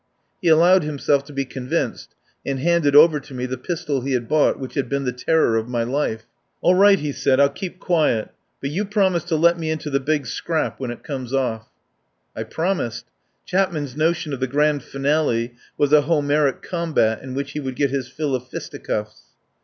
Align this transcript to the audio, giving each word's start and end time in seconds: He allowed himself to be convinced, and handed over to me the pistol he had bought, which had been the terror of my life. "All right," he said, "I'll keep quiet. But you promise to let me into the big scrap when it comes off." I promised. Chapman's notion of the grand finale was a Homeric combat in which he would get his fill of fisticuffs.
He 0.41 0.47
allowed 0.47 0.81
himself 0.81 1.23
to 1.25 1.31
be 1.31 1.45
convinced, 1.45 2.15
and 2.43 2.57
handed 2.59 2.95
over 2.95 3.19
to 3.19 3.35
me 3.35 3.45
the 3.45 3.55
pistol 3.55 4.01
he 4.01 4.13
had 4.13 4.27
bought, 4.27 4.57
which 4.59 4.73
had 4.73 4.89
been 4.89 5.03
the 5.03 5.11
terror 5.11 5.57
of 5.57 5.69
my 5.69 5.83
life. 5.83 6.25
"All 6.61 6.73
right," 6.73 6.97
he 6.97 7.11
said, 7.11 7.39
"I'll 7.39 7.49
keep 7.51 7.79
quiet. 7.79 8.29
But 8.61 8.71
you 8.71 8.83
promise 8.83 9.23
to 9.25 9.35
let 9.35 9.59
me 9.59 9.69
into 9.69 9.91
the 9.91 9.99
big 9.99 10.25
scrap 10.25 10.79
when 10.79 10.89
it 10.89 11.03
comes 11.03 11.35
off." 11.35 11.67
I 12.35 12.41
promised. 12.41 13.05
Chapman's 13.45 13.95
notion 13.95 14.33
of 14.33 14.39
the 14.39 14.47
grand 14.47 14.81
finale 14.81 15.53
was 15.77 15.93
a 15.93 16.01
Homeric 16.01 16.63
combat 16.63 17.21
in 17.21 17.35
which 17.35 17.51
he 17.51 17.59
would 17.59 17.75
get 17.75 17.91
his 17.91 18.07
fill 18.09 18.33
of 18.33 18.47
fisticuffs. 18.47 19.21